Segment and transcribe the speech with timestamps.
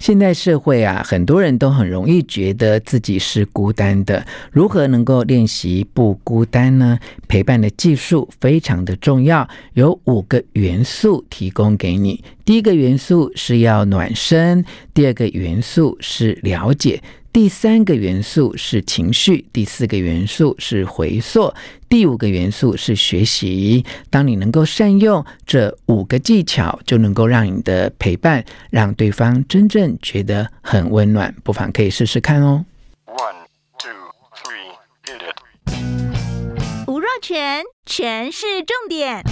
[0.00, 4.24] 现代社会啊，很多人都很容易觉得自己是孤单的。
[4.50, 6.98] 如何能够练习不孤单呢？
[7.28, 12.24] 陪伴的技术非常的重要，有五个元素提供给你。
[12.46, 17.02] 第一个元素是要暖身，第二个元素是了解。
[17.32, 21.54] 第三个元素是情绪，第四个元素是回溯，
[21.88, 23.84] 第五个元素是学习。
[24.10, 31.32] 当你能够善用这五个技巧，就能够让你的陪伴让对方真正觉得很温暖。
[31.44, 32.64] 不妨可以试试看哦。
[33.06, 33.46] One,
[33.78, 33.90] two,
[34.34, 34.74] three,
[35.06, 36.88] hit it.
[36.88, 39.22] 吴若全，全是重点，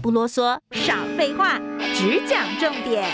[0.00, 1.58] 不啰嗦，少废话，
[1.96, 3.04] 只讲重点。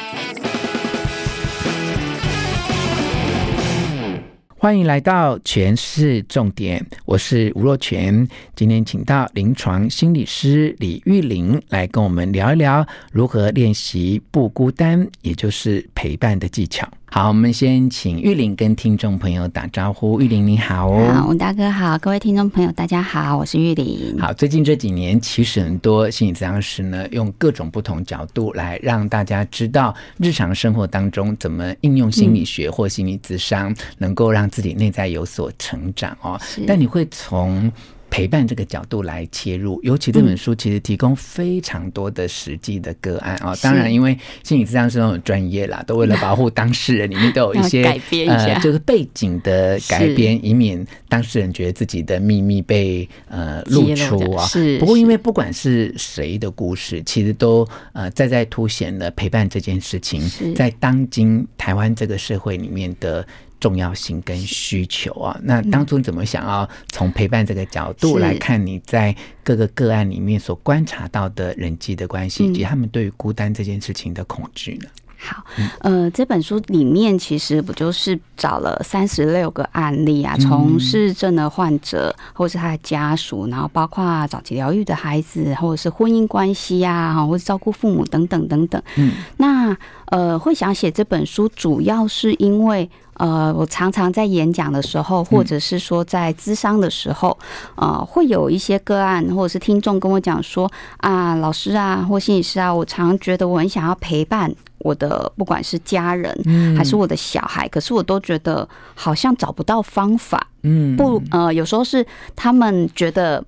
[4.62, 8.28] 欢迎来到全市重点，我是吴若权。
[8.54, 16.86] 今天请到临床心理师李玉玲来跟我们聊一聊如何练习不孤单，也就是陪伴的技巧。
[17.12, 20.20] 好，我们先请玉玲跟听众朋友打招呼。
[20.20, 24.16] 玉玲你好，好，吴大哥好，各位听众朋友大家好，我是玉玲。
[24.16, 36.40] 好，最近这几年其实很多心理咨询师呢，用各种不同角度来让大家知道日常生活当中怎么应用心理学或心理咨商，能够让自己内在有所成长哦。
[36.64, 37.70] 但你会从
[38.10, 43.58] 陪伴这个角度来切入，尤其这本书其实提供非常多的实际的个案啊、嗯。
[43.62, 47.84] 当然，因为心理咨商是很专业啦，都为了保护当事人，里面都有一些
[48.28, 54.44] 呃，就是背景的改编，以免当事人觉得自己的秘密被呃露出啊。
[54.46, 54.78] 是。
[54.78, 60.20] 不过，因为不管是谁的故事，其实都呃再再凸显了陪伴这件事情
[60.54, 63.24] 在当今台湾这个社会里面的。
[63.60, 74.88] 重要性跟需求啊，那当初你怎么想要从陪伴这个角度来看你在各个个案里面所观察到的人际的关系，以及他们对于孤单这件事情的恐惧呢？
[75.22, 75.44] 好，
[75.80, 88.82] 呃，这本书里面其实不就是找了三十六个案例啊，从失智症的患者，或是他的家属，然后包括早期疗愈的孩子，或者是婚姻关系呀，哈，或者照顾父母等等等等。
[88.96, 89.76] 嗯，那
[90.06, 92.90] 呃，会想写这本书，主要是因为。
[93.20, 97.38] 呃，我常常在演讲的时候，或者是说在咨商的时候，
[97.74, 100.66] 呃，会有一些个案或者是听众跟我讲说
[100.96, 106.34] 啊，老师啊，或心理师啊，我常觉得我很想要陪伴我的，不管是家人
[106.76, 110.46] 还是我的小孩，可是我都觉得好像找不到方法。
[110.62, 112.04] 嗯，不，呃，有时候是
[112.34, 113.44] 他们觉得。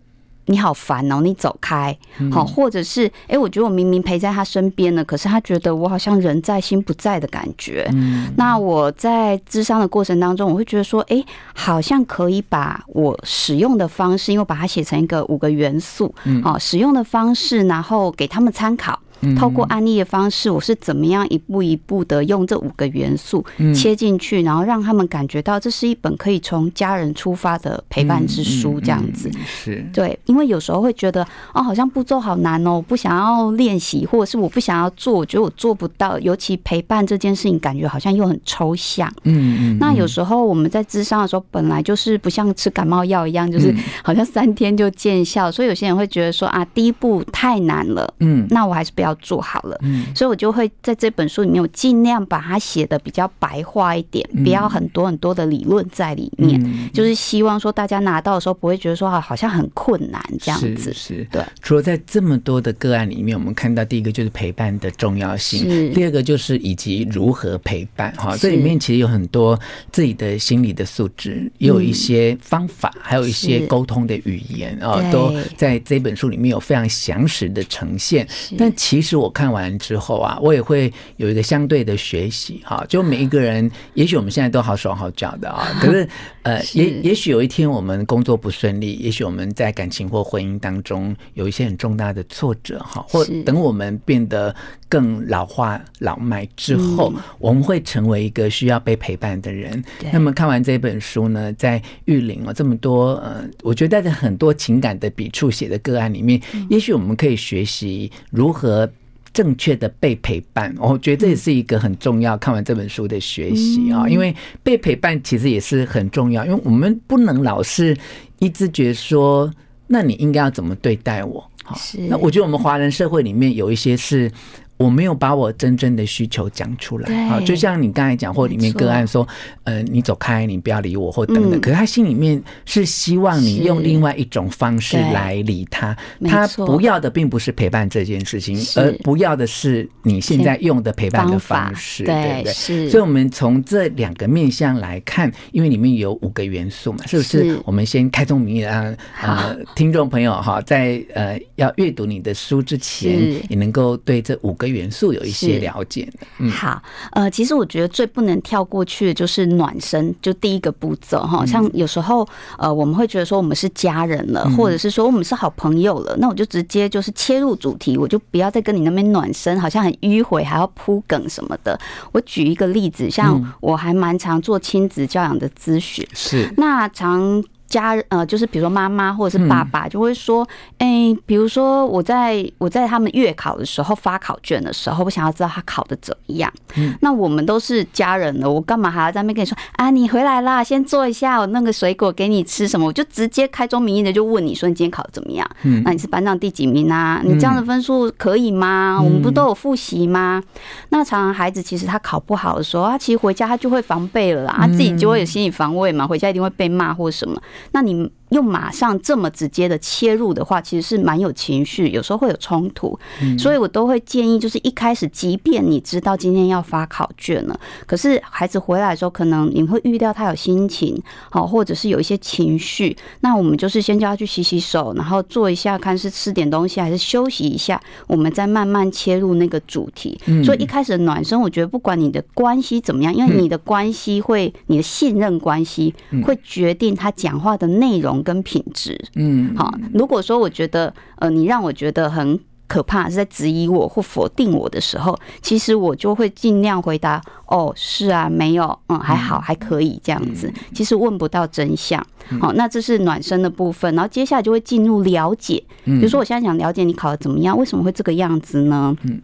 [0.47, 1.97] 你好烦哦，你走开，
[2.33, 7.89] 好，或者是哎、欸，我觉得我明明陪在他身边呢，可是他觉得我好像人在心不在的感觉。
[7.93, 16.13] 嗯，那我在智商的过程当中，我会觉得说，哎、欸，好像可以把我使用的方式，因为我把它写成一个五个元素，
[16.43, 18.99] 好，使用的方式，然后给他们参考。
[19.39, 23.45] 透过案例的方式，我是怎么样一步一步的用这五个元素
[23.75, 29.31] 切进去，然后让他们感觉到这是一本可以从家人出发的陪伴之书，这样子。
[29.47, 31.23] 是对，因为有时候会觉得
[31.55, 36.19] 哦，好像步骤好难哦，不想要练习，或者是我不想要做，我觉得我做不到。
[36.19, 39.09] 尤其陪伴这件事情，感觉好像又很抽象。
[39.23, 39.79] 嗯嗯。
[39.79, 43.73] 那有时候我们在咨商的时候，本来就是不像吃感冒药一样，就是
[44.03, 48.13] 好像三天就见效，所以有些人会觉得说啊，第一步太难了。
[48.19, 49.12] 嗯，那我还是不要。
[49.17, 49.79] 做好了，
[50.15, 60.93] 所以我就会在这本书里面，我尽量把它写的比较白话一点，不要很多很多的理论在里面，就是希望说大家拿到的时候不会觉得说啊，好像很困难这样子。
[60.93, 61.43] 是，对。
[61.61, 68.37] 除了在这么多的个案里面，我们看到第一个就是陪伴的重要性，第二个就是以及如何陪伴哈。
[68.37, 69.59] 这里面其实有很多
[69.91, 78.27] 自己的心理的素质，也有一些方法，还有一些沟通的语言啊，都在这本书里面有非常详实的呈现。
[78.57, 79.13] 但其实。
[79.13, 82.83] 其实我看完之后啊，我也会有一个相对的学习哈。
[82.89, 86.09] 就每一个人，也许我们现在都好手好脚的啊， 可是
[86.45, 94.55] 呃，也也许有一天我们工作不顺利，也许我们在感情或婚姻当中有一些很重大的挫折哈，或等我们变得
[94.89, 99.85] 更老化老迈之后，我们会成为一个需要被陪伴的人。
[100.11, 106.41] 那么看完这本书呢，在玉林啊这么多呃，我觉得在很多情感的笔触写的个案里面，
[106.71, 108.89] 也许我们可以学习如何。
[109.33, 112.37] 正确的被陪伴，我觉得这也是一个很重要。
[112.37, 117.97] 看完这本书的学习啊，因为被陪伴其实也是很重要，因为我们不能老是
[118.39, 119.51] 一直觉得说，
[119.87, 121.45] 那你应该要怎么对待我？
[121.65, 121.77] 好，
[122.09, 124.31] 那我觉得我们华人社会里面有一些是。
[124.77, 129.27] 我没有把我真正的需求讲出来，好，就像你刚才讲，或里面个案说，
[129.63, 131.61] 呃，你走开，你不要理我，或等等。
[131.61, 142.53] 可是他心里面是希望你用另外一种方式来理他，他不要的并不是陪伴这件事情，而不要的是你现在用的陪伴的方式，对不对？
[142.53, 142.91] 是。
[142.91, 147.57] 所以，我们从这两个面向来看，因为里面有五个元素嘛，是不是？
[147.65, 148.93] 我们先开宗明义啊
[149.23, 154.73] 呃听众朋友哈，在呃要阅读你的书之前，也能够对这五个。
[154.73, 161.45] 元素有一些了解的，嗯，好，呃，其实我觉得最不能跳过去的就是暖身，就第一个步骤哈。
[161.45, 162.27] 像有时候，
[162.57, 171.79] 呃，我们会觉得说我们是家人了，或者是说我们是好朋友了，那我就直接就是切入主题，我就不要再跟你那边暖身，好像很迂回，还要铺梗什么的。
[172.13, 177.45] 我举一个例子，像我还蛮常做亲子教养的咨询，是那常。
[177.73, 180.47] 家呃，就是比如说妈妈或者是爸爸就会说，
[180.77, 186.53] 哎、嗯欸，比如说我在我在他们月考的时候发考卷的时候，我想要知道他考的怎么样。
[186.77, 189.89] 嗯，那我们都是家人了，我干嘛还要在那边跟你说啊？
[189.91, 192.87] 你回来啦，先坐一下，我弄个水果给你吃什么？
[192.87, 195.49] 我就直接开宗明义的就问你说，你今天考的怎么样？
[195.63, 197.23] 嗯，那你是班上第几名啊？
[197.25, 199.01] 你这样的分数可以吗？
[199.03, 200.43] 我们不都有复习吗？
[200.91, 207.41] 那常常孩子其实他考不好的时候，他其实回家他就会防备了啦，他自己就会有心理防卫嘛，回家一定会被骂或什么。
[207.71, 212.99] 那你又马上这么直接的切入的话，其实是蛮有情绪，有时候会有冲突，
[213.39, 221.01] 所以我都会建议，就是一开始，即便你知道今天要发考卷了，可是孩子回来的时候，可能你会预料他有心情，
[221.31, 230.19] 好，或者是有一些情绪，那我们就是先叫他去洗洗手，然后坐一下，看是吃点东西还是休息一下，我们再慢慢切入那个主题。
[230.45, 235.95] 所以一开始的暖身，我觉得不管你的关系怎么样，因为你的关系会，你的信任关系
[236.25, 239.73] 会决定他讲话的内容跟品质，嗯，好。
[239.93, 250.51] 如果说我觉得，呃，你让我觉得很可怕，是在质疑我或否定我的时候，其实我就会尽量回答，哦，是啊，没有，嗯，还好，还可以这样子。
[250.73, 252.03] 其实问不到真相，
[252.41, 255.63] 好，那这是暖身的部分，然后接下来就会进入了解。
[255.85, 258.97] 比如说，我现在想了解你考的怎么样，为什么会这个样子呢？
[259.03, 259.21] 嗯，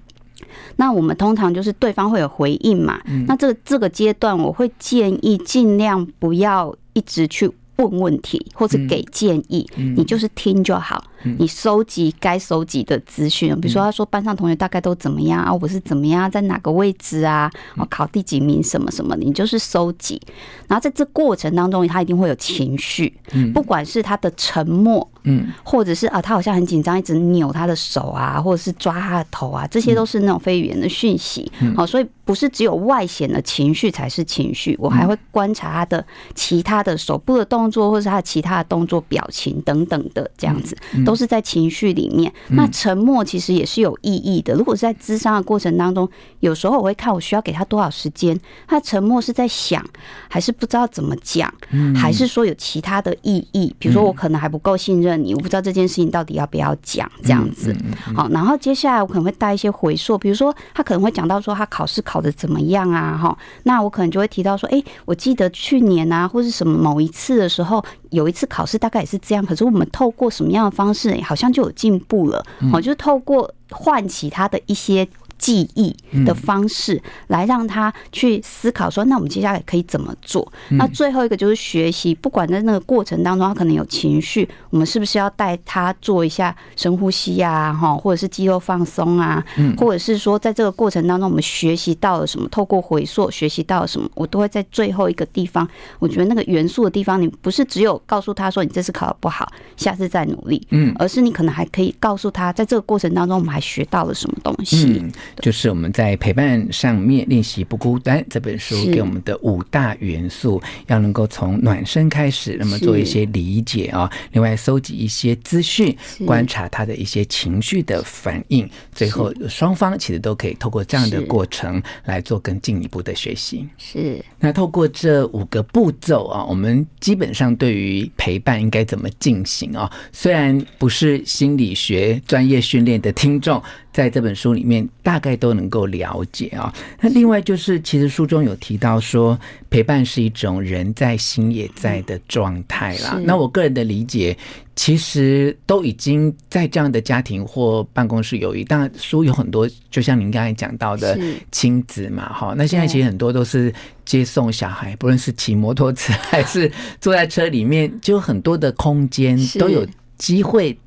[0.76, 7.50] 那我们通常就是对方会有回应嘛，那这个这个阶段，我会建议尽量不要一直去。
[7.78, 9.64] 问问题或者给建议，
[9.96, 11.04] 你就是听就好。
[11.22, 20.20] 你收集该收集的资讯，比如说他说班上同学大概都怎么样啊，我是怎么样，在哪个位置啊，我考第几名什么什么，你就是收集。
[20.68, 23.12] 然后在这过程当中，他一定会有情绪，
[23.52, 31.50] 不管是他的沉默，嗯，或者是啊，他好像很紧张，一直扭他的手啊，或者是抓他的头啊，这些都是那种非语言的讯息。
[31.74, 36.04] 好，所以不是只有外显的情绪才是情绪，我还会观察他的
[36.34, 40.76] 其他的手部的动作，或是他的其他的动作、表情等等的这样子。
[41.08, 44.52] 都是在情绪里面，那沉默其实也是有意义的。
[44.52, 46.06] 如果是在咨商的过程当中，
[46.40, 49.82] 有时候我会看我需要给他多少时间，他沉默是在想，
[50.28, 51.50] 还是不知道怎么讲，
[51.96, 53.74] 还是说有其他的意义？
[53.78, 57.74] 比如说我可能还不够信任你，我不知道这件事情到底要不要讲这样子。
[58.14, 63.16] 好，然后接下来我可能会带一些回溯，比如说他可能会讲到说他考试考的怎么样啊？
[63.16, 70.97] 哈，那我可能就会提到说，哎，我记得去年啊，或是什么某一次的时候，有一次考试大概也是这样，可是我们透过什么样的方式？
[70.98, 72.44] 是，好像就有进步了。
[72.72, 75.08] 好，就是透过唤起他的一些。
[75.38, 80.50] 记忆的方式来让他去思考，说那我们接下来可以怎么做？
[80.70, 87.72] 那最后一个就是学习，不管在那个过程当中他可能有情绪，我们是不是要带他做一下深呼吸啊？
[87.72, 89.44] 哈，或者是肌肉放松啊？
[89.78, 92.48] 或者是说在这个过程当中我们学习到了什么？
[92.48, 94.08] 透过回溯学习到了什么？
[94.14, 95.68] 我都会在最后一个地方，
[95.98, 105.02] 我觉得那个元素的地方，你不是只有告诉他说你这次考得不好，下次再努力，嗯，而是你可能还可以告诉他，在这个过程当中我们还学到了什么东西。
[105.40, 123.68] 就是我们在陪伴上面练习不孤单这本书给我们的五大元素，要能够从暖身开始，那么做一些理解啊，另外搜集一些资讯，观察他的一些情绪的反应，最后双方其实都可以透过这样的过程来做更进一步的学习。
[123.76, 129.90] 是，那透过这五个步骤啊，我们基本上对于陪伴应该怎么进行啊？
[130.12, 133.62] 虽然不是心理学专业训练的听众。
[133.98, 136.72] 在这本书里面大概都能够了解啊。
[137.00, 139.36] 那另外就是，其实书中有提到说，
[139.68, 143.20] 陪伴是一种人在心也在的状态啦。
[143.24, 144.38] 那我个人的理解，
[144.76, 151.18] 其实都已经在这样的家庭或办公室有一，当然书有很多，就像您刚才讲到的
[151.50, 152.54] 亲子嘛，哈。
[152.56, 153.74] 那现在其实很多都是
[154.04, 159.84] 接送小孩，不论是骑摩托车还是坐在车里面，就很多的空间都有
[160.16, 160.78] 机会。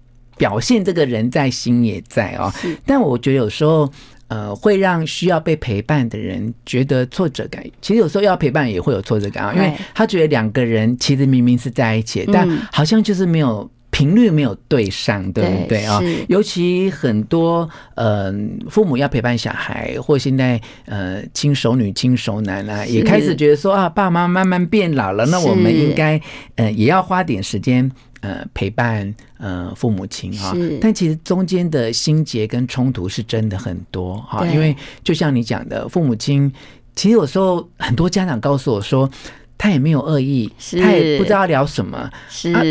[0.41, 2.51] 表现这个人在心也在哦，
[2.83, 3.87] 但我觉得有时候
[4.27, 7.63] 呃会让需要被陪伴的人觉得挫折感。
[7.79, 16.01] 其实有时候要陪伴也会有挫折感啊，因为他觉得两个人其实明明是在一起，但好像就是没有频率没有对上，对不对啊？
[16.27, 18.33] 尤其很多呃
[18.67, 26.19] 父母要陪伴小孩，或现在呃亲熟女亲熟男啊，也开始觉得说啊，爸妈慢慢变老了，那我们应该
[26.55, 27.91] 呃也要花点时间。
[28.21, 36.51] 呃，陪伴呃父母亲哈，但其实中间的心结跟冲突是真的很多哈，因为就像你讲的，父母亲
[36.95, 39.09] 其实有时候很多家长告诉我说，
[39.57, 42.61] 他也没有恶意，他也不知道聊什么，是、啊、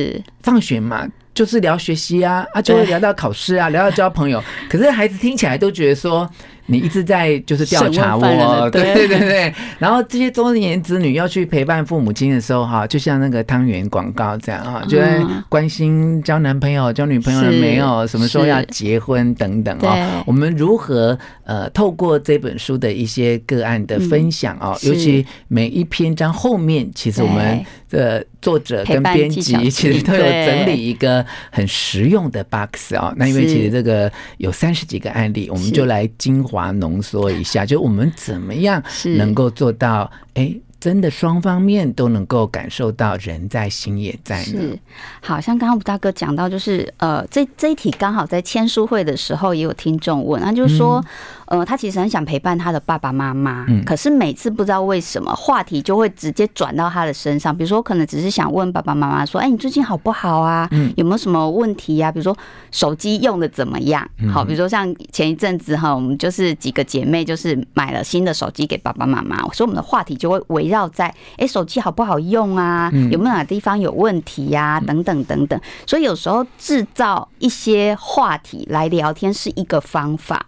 [0.42, 1.04] 放学嘛，
[1.34, 6.30] 就是聊学习啊，啊就会聊到考试啊，聊到交朋友，可是孩子听起来都觉得说。
[6.70, 9.08] 你一直在就是调查我，对对。
[9.08, 9.54] 对对。
[9.78, 20.22] 然后这些中年子女要去陪伴父母亲的时候，哈，就像那个汤圆广告这样哈，就在关心交男朋友、交女朋友了没有，什么时候要结婚等等哦。
[20.26, 33.12] 我们如何呃透过这本书的一些个案的分享哦，尤其每一篇章后面，其实我们的作者跟编辑其实都有整理一个很实用的 box 哦。
[33.18, 36.70] 那因为其实这个有三十几个案例，我们就来精华。
[36.70, 38.80] 浓缩一下，就我们怎么样
[39.16, 40.10] 能够做到？
[40.34, 40.54] 哎。
[40.80, 44.44] 真的，双方面都能够感受到人在心也在呢。
[44.44, 44.78] 是，
[45.20, 51.04] 好像刚刚吴大哥讲到，就是呃，这这一题刚好在签书会的时候也有听众问，他就是说，
[51.50, 60.66] 呃，他其实很想陪伴他的爸爸妈妈，可是每次不知道为什么话题就会直接转到他的身上，比如说可能只是想问爸爸妈妈说，哎，你最近好不好啊？
[60.70, 62.10] 嗯有没有什么问题呀？
[62.10, 62.34] 比如说
[62.70, 64.08] 手机用的怎么样？
[64.32, 70.70] 好，比如说像前一阵子哈，我们就是几个姐妹就是买了新的手机给爸爸妈妈，所以我们的话题就会围。
[70.70, 72.88] 绕在哎，手机好不好用啊？
[73.10, 74.80] 有没有哪地方有问题呀？
[74.86, 75.60] 等等等等。
[75.84, 80.46] 所以有时候制造一些话题来聊天是一个方法。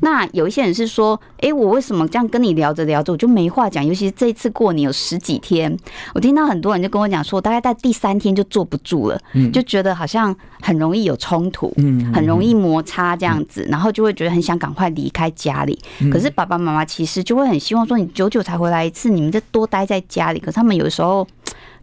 [0.00, 3.82] 那有一些人是说，哎，我为什么这样跟你聊着聊着我就没话讲？
[3.84, 5.74] 尤其是这一次过年有十几天，
[6.14, 9.18] 我听到很多人就跟我讲说，大概在第三天就坐不住了，
[9.54, 11.74] 就觉得好像很容易有冲突，
[12.12, 15.78] 很容易摩擦这样子，然后就会觉得很想赶快离开家里。
[16.12, 19.62] 可是爸爸妈妈其实就会很希望说，你久久才回来一次，你们就多。
[19.62, 21.24] 多待在家里，可是他们有的时候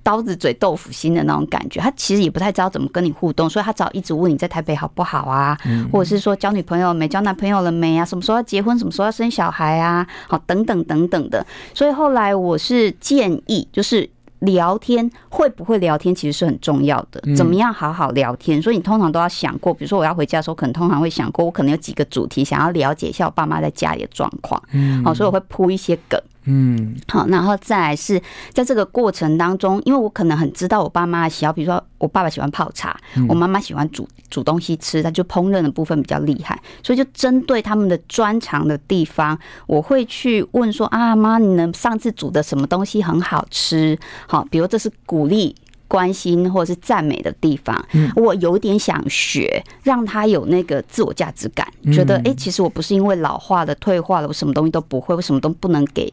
[0.04, 5.58] 刀子嘴豆腐心的那种感觉，他其实也不太知道怎么跟你互动，所以他只好一直问你在台北好不好啊，
[5.92, 11.46] 或者是说交女朋友没，交男朋友了没啊，什么时候要结婚，什么时候要生小孩啊，好等等等等的。
[11.74, 18.62] 所以后来我是建议，就是聊天会不会聊天其实是很重要的，怎么样好好聊天。
[18.62, 24.62] 所以你通常都要想过，比如说我要回家的时候，可能通常会想过，我可能有几个主题想要了解一下我爸妈在家里的状况，
[25.04, 26.20] 好，所以我会铺一些梗。
[26.46, 28.20] 嗯，好，然后再来是
[28.52, 43.98] 在这个过程当中，因为我可能很知道我爸妈的喜好，比如说我爸爸喜欢泡茶，我妈妈喜欢煮煮东西吃，他就烹饪的部分比较厉害，所以就针对他们的专长的地方，我会去问说啊，妈，你能上次煮的什么东西很好吃？
[44.28, 45.56] 好，比如这是鼓励、
[45.88, 56.12] 关心或者是赞美的地方，我有点想学，让他有那个自我价值感，觉得哎，其实我不是因为老化了、退化了，我什么东西都不会，我什么都不能给。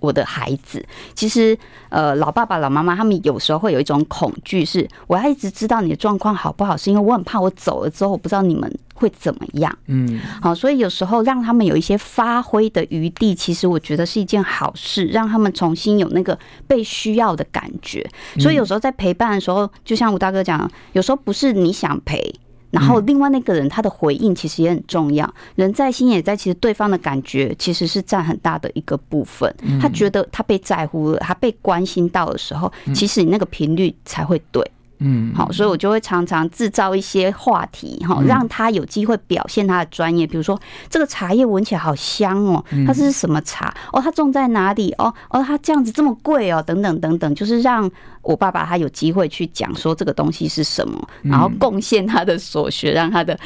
[0.00, 0.84] 我的孩子，
[1.14, 1.56] 其实
[1.88, 9.78] 呃，老爸爸、老妈妈他们有时候会有一种恐惧，是我要一直知道你的状况好不好，是因为我很怕我走了之后，我不知道你们会怎么样。
[9.86, 18.08] 嗯，好，所以有时候让他们有一些发挥的余地，其实我觉得是一件好事，让他们重新有那个被需要的感觉。
[18.38, 22.34] 所以有时候在陪伴的时候，就像吴大哥讲，有时候不是你想陪。
[22.70, 25.32] 然后，另外那个人他的回应其实也很重要。
[25.54, 29.54] 人在心也在，其实对方的感觉其实是占很大的一个部分。
[29.80, 34.70] 他觉得他被在乎了，他被关心到的时候，其实你那个频率才会对。
[34.98, 40.26] 嗯，好，所以我就会常常制造一些话题，哈，让他有机会表现他的专业。
[40.26, 43.74] 比如说，这个茶叶闻起来好香哦，它是什么茶？
[43.92, 44.92] 哦，它种在哪里？
[44.98, 47.90] 哦哦，它这样子这么贵哦，等等等等，就是让
[48.22, 53.38] 我爸爸他有机会去讲说这个东西是什么，然后贡献他的所学，让他的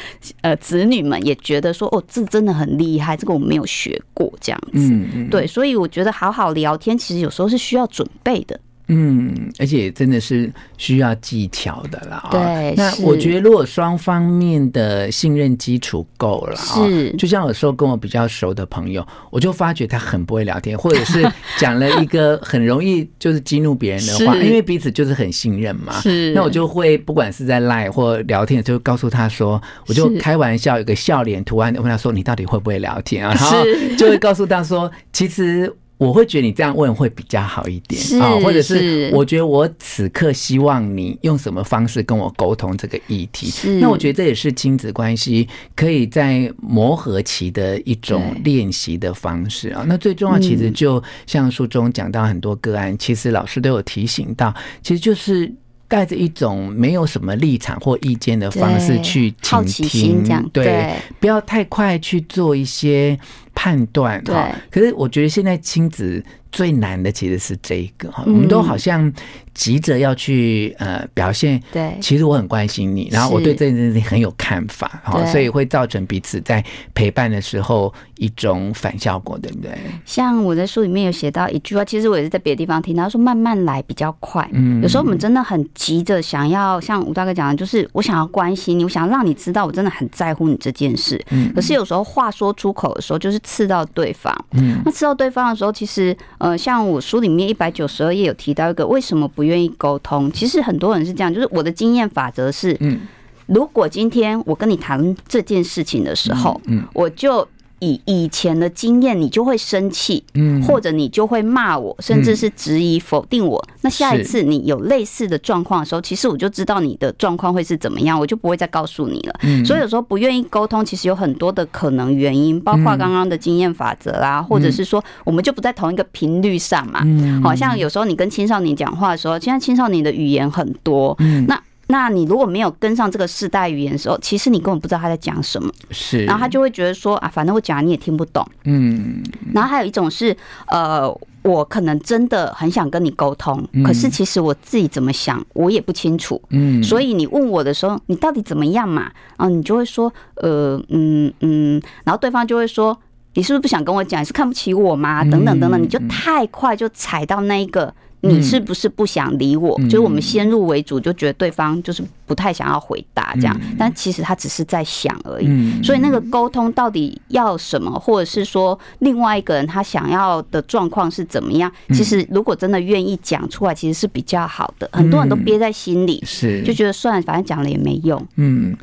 [0.42, 5.28] 呃子女们也觉得说，哦，这真的很厉害，这个我没有学过这样子。
[5.30, 8.58] 对，所以我觉得好好聊天，其实有时候是需要准备的。
[8.92, 12.28] 嗯，而且真的是需要技巧的啦。
[12.32, 21.24] 对，那我觉得如果双方面的信任基础够了，是，就像有时候跟我比较熟的朋友，我就发觉他很不会聊天，或者是
[21.56, 26.00] 讲了一个很容易就是激怒别人的话，因为彼此就是很信任嘛。
[26.00, 33.64] 是，那我就会不管是在 Line 或聊天，就告诉他说，我就开玩笑，有个笑脸图案，问他说：“你到底会不会聊天啊？”然后
[33.96, 43.52] 就会告诉他说：“其实。”我会觉得你这样问会比较好一点啊，或者是我觉得我此刻希望你用什么方式跟我沟通这个议题。
[43.80, 49.84] 那我觉得这也是亲子关系可以在磨合期的一种练习的方式啊。
[49.86, 55.52] 那最重要，其实就像书中讲到很多个案，其实老师都有提醒到，其实就是
[55.86, 63.18] 带着一种没有什么立场或意见的方式去倾听，对，不要太快去做一些。
[63.54, 69.12] 判断哈，可是我觉得现在亲子最难的其实是这一个哈，我们都好像
[69.54, 76.64] 急着要去呃表现，对，其实我很关心你，然后我对这件事情很有看法哈，所以会造成彼此在
[76.94, 79.70] 陪伴的时候一种反效果，对不对？
[80.04, 84.48] 像我在书里面有写到一句话，其实我也是在别的地方听到说，慢慢来比较快。
[84.52, 91.22] 嗯，有时候我们真的很急着想要，像吴大哥讲的，就是我想要关心你，我想要让你知道我真的很在乎你这件事。
[91.30, 93.39] 嗯，可是有时候话说出口的时候，就是。
[93.42, 100.30] 刺到对方，嗯，那刺到对方的时候，其实，呃，像我书里面一百九十二页有提到一个为什么不愿意沟通。
[100.32, 103.00] 其实很多人是这样，就是我的经验法则是，嗯，
[103.46, 107.46] 如果今天我跟你谈这件事情的时候，嗯，我就。
[107.80, 113.62] 以以前的经验，你就会生气，嗯，或者你就会骂我，甚至是质疑、否定我。
[113.82, 119.40] 那下一次你有类似的状况的时候，其实我就知道你的状况会是怎么样，我就不会再告诉你了。
[119.64, 127.02] 所以有时候不愿意沟通，其实有很多的可能原因，包括刚刚的经验法则啦，或者是说我们就不在同一个频率上嘛。
[127.42, 131.16] 好像有时候你跟青少年讲话的时候，现在青少年的语言很多，
[131.48, 131.60] 那。
[131.90, 135.68] 那你如果没有跟上这个世代语言的时候，其实你根本不知道他在讲什么。
[135.90, 138.46] 是，然后他就会觉得说啊，反正我讲你也听不懂。
[138.62, 139.20] 嗯。
[139.52, 140.34] 然后还有一种是，
[140.68, 146.40] 呃，我可能真的很想跟你沟通，可是其实我自己怎么想，我也不清楚。
[146.50, 146.80] 嗯。
[146.80, 149.10] 所以你问我的时候，你到底怎么样嘛？
[149.36, 152.96] 然后你就会说，呃，嗯嗯，然后对方就会说，
[153.34, 154.20] 你是不是不想跟我讲？
[154.20, 155.24] 你是看不起我吗？
[155.24, 157.92] 等等等等，你就太快就踩到那一个。
[158.22, 159.78] 你是不是不想理我？
[159.84, 165.82] 就是我们先入为主，就觉得对方就是不太想要回答这样，但其实他只是在想而已。
[165.82, 171.70] 所以那个沟通到底要什么，或者是说另外一个人他想要的状况是怎么样？
[171.94, 174.88] 其实如果真的愿意讲出来，其实是比较好的。
[174.92, 178.22] 很多人都憋在心里，是就觉得算了，反正讲了也没用。
[178.36, 178.76] 嗯。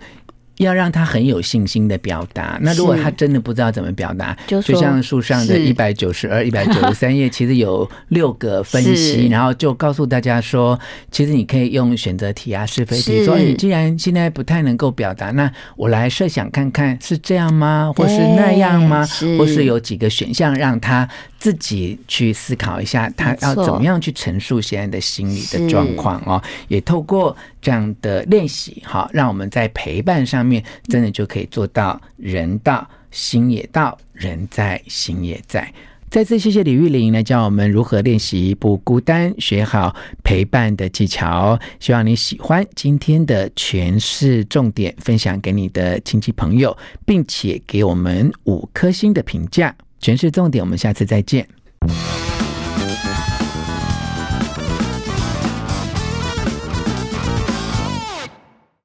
[0.57, 2.57] 要让他很有信心的表达。
[2.61, 10.79] 那如果他真的不知道怎么表达，就像书上的一百九十二、一百九十三页， 其实有六个分析，然后就告诉大家说，
[11.11, 17.91] 其实你可以用选择题啊、是非题，说你既然现在不太能够表达，那我来设想看看是这样吗？
[17.95, 19.07] 或是那样吗？
[19.37, 21.07] 或是有几个选项让他
[21.39, 26.41] 自己去思考一下，他要怎么样去陈述现在的心理的状况哦。
[26.67, 27.35] 也透过
[27.67, 35.69] 这样的练习，哈，让我们在陪伴上面真的就可以做到人到心也到，人在心也在。
[36.09, 41.59] 再次谢谢李玉玲来教我们如何练习不孤单，学好陪伴的技巧。
[41.81, 49.75] 希望你喜欢今天的诠释重点，分享给你的亲戚朋友，并且给我们五颗星的评价。
[49.99, 51.45] 诠释重点，我们下次再见。